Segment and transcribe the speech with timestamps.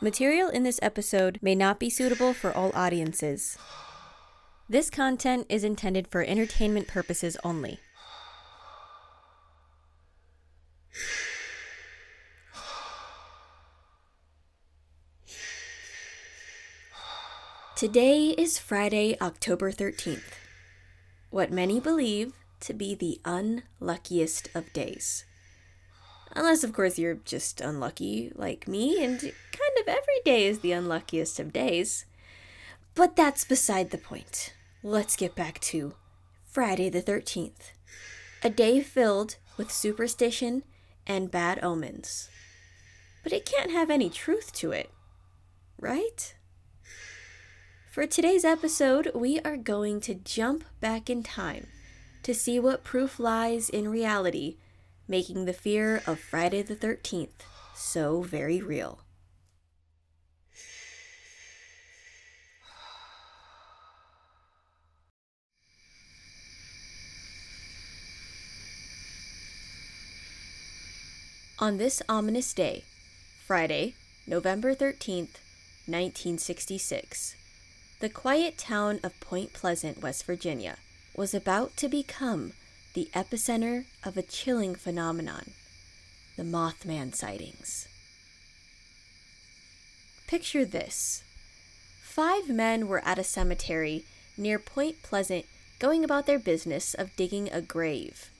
[0.00, 3.56] Material in this episode may not be suitable for all audiences.
[4.68, 7.78] This content is intended for entertainment purposes only.
[17.76, 20.32] Today is Friday, October 13th,
[21.28, 25.25] what many believe to be the unluckiest of days.
[26.36, 30.72] Unless, of course, you're just unlucky like me, and kind of every day is the
[30.72, 32.04] unluckiest of days.
[32.94, 34.52] But that's beside the point.
[34.82, 35.94] Let's get back to
[36.44, 37.72] Friday the 13th,
[38.42, 40.62] a day filled with superstition
[41.06, 42.28] and bad omens.
[43.22, 44.90] But it can't have any truth to it,
[45.80, 46.34] right?
[47.90, 51.68] For today's episode, we are going to jump back in time
[52.24, 54.58] to see what proof lies in reality,
[55.08, 59.00] making the fear of Friday the 13th so very real.
[71.58, 72.84] On this ominous day,
[73.46, 73.94] Friday,
[74.26, 75.40] November 13th,
[75.86, 77.34] 1966,
[78.00, 80.76] the quiet town of Point Pleasant, West Virginia,
[81.16, 82.52] was about to become
[82.96, 85.50] the epicenter of a chilling phenomenon
[86.38, 87.88] the Mothman sightings.
[90.26, 91.22] Picture this
[92.02, 94.06] five men were at a cemetery
[94.38, 95.44] near Point Pleasant
[95.78, 98.30] going about their business of digging a grave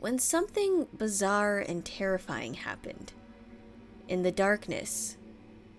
[0.00, 3.12] when something bizarre and terrifying happened.
[4.08, 5.16] In the darkness,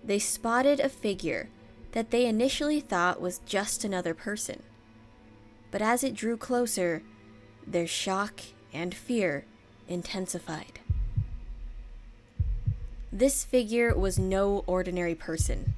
[0.02, 1.50] they spotted a figure
[1.92, 4.62] that they initially thought was just another person.
[5.70, 7.02] But as it drew closer,
[7.66, 8.40] their shock
[8.72, 9.44] and fear
[9.88, 10.80] intensified.
[13.12, 15.74] This figure was no ordinary person.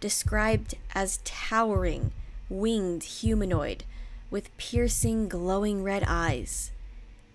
[0.00, 2.12] Described as towering,
[2.48, 3.84] winged humanoid
[4.30, 6.72] with piercing, glowing red eyes,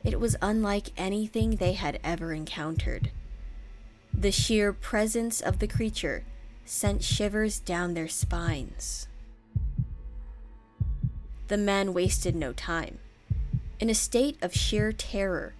[0.04, 3.12] it was unlike anything they had ever encountered.
[4.14, 6.24] The sheer presence of the creature
[6.64, 9.08] sent shivers down their spines.
[11.48, 13.00] The men wasted no time.
[13.78, 15.54] In a state of sheer terror,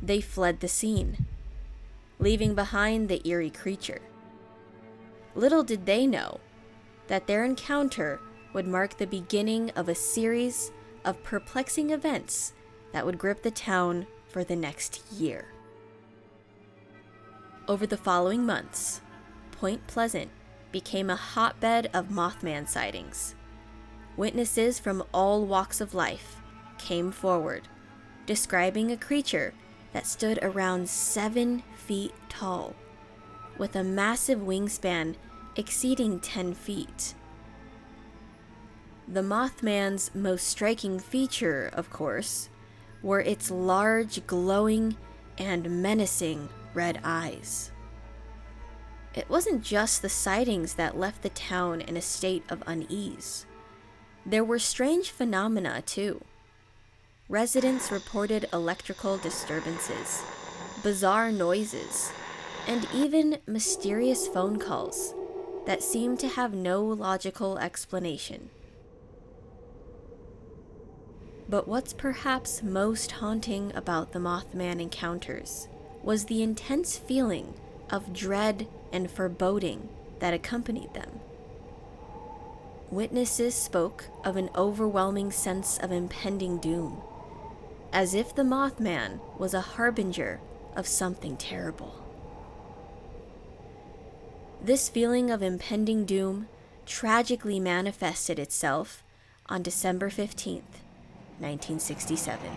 [0.00, 1.26] they fled the scene,
[2.20, 4.00] leaving behind the eerie creature.
[5.34, 6.40] Little did they know
[7.08, 8.20] that their encounter
[8.52, 10.70] would mark the beginning of a series
[11.04, 12.52] of perplexing events
[12.92, 15.46] that would grip the town for the next year.
[17.66, 19.00] Over the following months,
[19.50, 20.30] Point Pleasant
[20.70, 23.34] became a hotbed of Mothman sightings.
[24.16, 26.40] Witnesses from all walks of life
[26.86, 27.62] came forward,
[28.26, 29.52] describing a creature
[29.92, 32.76] that stood around seven feet tall,
[33.58, 35.16] with a massive wingspan
[35.56, 37.14] exceeding 10 feet.
[39.08, 42.50] The Mothman's most striking feature, of course,
[43.02, 44.96] were its large, glowing,
[45.38, 47.72] and menacing red eyes.
[49.12, 53.44] It wasn't just the sightings that left the town in a state of unease.
[54.24, 56.22] There were strange phenomena, too.
[57.28, 60.22] Residents reported electrical disturbances,
[60.84, 62.12] bizarre noises,
[62.68, 65.12] and even mysterious phone calls
[65.66, 68.48] that seemed to have no logical explanation.
[71.48, 75.66] But what's perhaps most haunting about the Mothman encounters
[76.04, 77.54] was the intense feeling
[77.90, 79.88] of dread and foreboding
[80.20, 81.18] that accompanied them.
[82.92, 87.02] Witnesses spoke of an overwhelming sense of impending doom,
[87.92, 90.40] as if the Mothman was a harbinger
[90.74, 92.02] of something terrible.
[94.62, 96.48] This feeling of impending doom
[96.86, 99.02] tragically manifested itself
[99.46, 100.82] on December 15th,
[101.38, 102.50] 1967.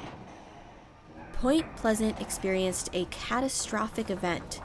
[1.34, 4.62] Point Pleasant experienced a catastrophic event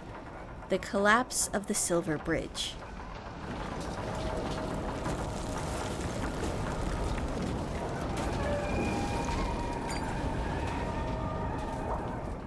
[0.71, 2.73] the collapse of the Silver Bridge.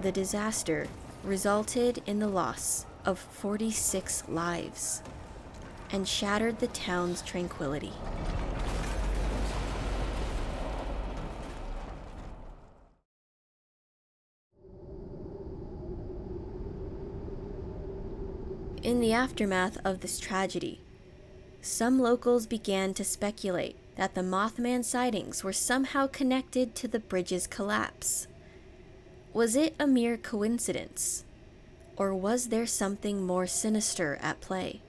[0.00, 0.86] The disaster
[1.24, 5.02] resulted in the loss of 46 lives
[5.90, 7.92] and shattered the town's tranquility.
[18.84, 20.80] In the aftermath of this tragedy,
[21.60, 27.48] some locals began to speculate that the Mothman sightings were somehow connected to the bridge's
[27.48, 28.28] collapse.
[29.38, 31.22] Was it a mere coincidence?
[31.96, 34.80] Or was there something more sinister at play?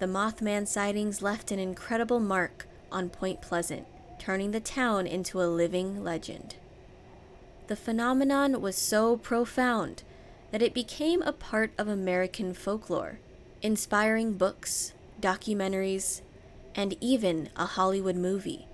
[0.00, 3.86] the Mothman sightings left an incredible mark on Point Pleasant,
[4.18, 6.56] turning the town into a living legend.
[7.68, 10.02] The phenomenon was so profound
[10.50, 13.18] that it became a part of American folklore,
[13.62, 14.92] inspiring books,
[15.22, 16.20] documentaries,
[16.74, 18.66] and even a Hollywood movie.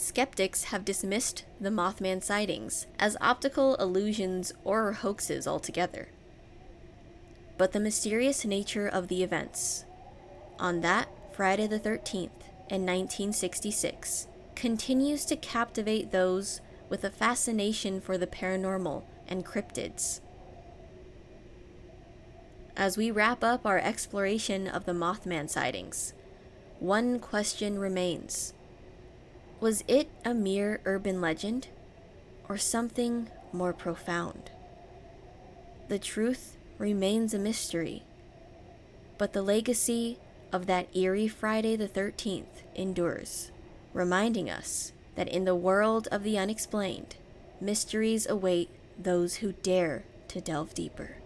[0.00, 6.08] Skeptics have dismissed the Mothman sightings as optical illusions or hoaxes altogether.
[7.58, 9.84] But the mysterious nature of the events,
[10.58, 12.30] on that Friday the 13th
[12.70, 20.20] in 1966, continues to captivate those with a fascination for the paranormal and cryptids.
[22.74, 26.14] As we wrap up our exploration of the Mothman sightings,
[26.78, 28.54] one question remains
[29.60, 31.68] Was it a mere urban legend
[32.48, 34.50] or something more profound?
[35.88, 38.04] The truth remains a mystery,
[39.18, 40.18] but the legacy
[40.50, 43.50] of that eerie Friday the 13th endures,
[43.92, 47.16] reminding us that in the world of the unexplained,
[47.60, 51.19] mysteries await those who dare to delve deeper.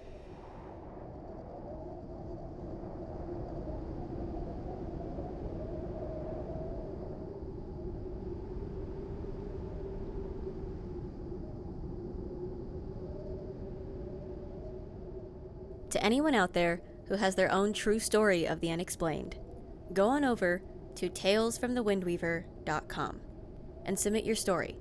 [15.95, 19.37] To anyone out there who has their own true story of the unexplained,
[19.93, 20.61] go on over
[20.97, 23.21] to talesfromthewindweaver.com
[23.85, 24.75] and submit your story.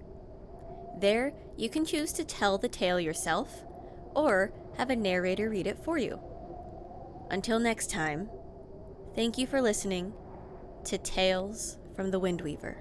[0.99, 3.63] There, you can choose to tell the tale yourself
[4.15, 6.19] or have a narrator read it for you.
[7.29, 8.27] Until next time,
[9.13, 10.13] thank you for listening
[10.85, 12.77] to Tales from the Windweaver.